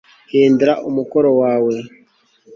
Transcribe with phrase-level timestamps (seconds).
[0.31, 1.73] hindura umukoro wawe